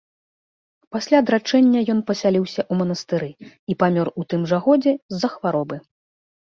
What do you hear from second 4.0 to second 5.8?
у тым жа годзе з-за хваробы.